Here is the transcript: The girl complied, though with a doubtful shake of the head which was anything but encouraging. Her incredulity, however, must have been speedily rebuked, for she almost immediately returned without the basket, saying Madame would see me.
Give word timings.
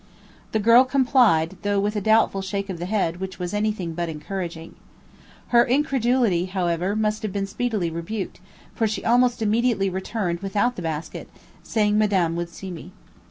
The 0.51 0.59
girl 0.59 0.83
complied, 0.83 1.57
though 1.61 1.79
with 1.79 1.95
a 1.95 2.01
doubtful 2.01 2.41
shake 2.41 2.71
of 2.71 2.79
the 2.79 2.87
head 2.87 3.17
which 3.19 3.37
was 3.37 3.53
anything 3.53 3.93
but 3.93 4.09
encouraging. 4.09 4.73
Her 5.49 5.63
incredulity, 5.63 6.45
however, 6.47 6.95
must 6.95 7.21
have 7.21 7.31
been 7.31 7.45
speedily 7.45 7.91
rebuked, 7.91 8.39
for 8.73 8.87
she 8.87 9.05
almost 9.05 9.43
immediately 9.43 9.91
returned 9.91 10.39
without 10.39 10.75
the 10.75 10.81
basket, 10.81 11.29
saying 11.61 11.99
Madame 11.99 12.35
would 12.35 12.49
see 12.49 12.71
me. 12.71 12.93